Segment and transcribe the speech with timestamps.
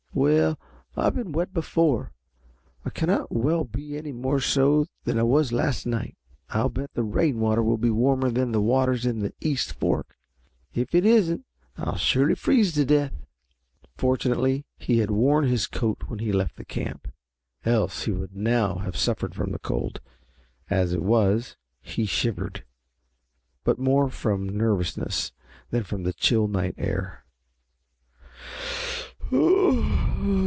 [0.13, 0.59] "Well,
[0.97, 2.11] I've been wet before.
[2.83, 6.17] I cannot well be any more so than I was last night.
[6.49, 10.17] I'll bet the rainwater will be warmer than the waters in the East Fork.
[10.73, 11.45] If it isn't
[11.77, 13.13] I'll surely freeze to death."
[13.97, 17.07] Fortunately he had worn his coat when he left the camp,
[17.63, 20.01] else he would now have suffered from the cold.
[20.69, 22.65] As it was, he shivered,
[23.63, 25.31] but more from nervousness
[25.69, 27.23] than from the chill night air.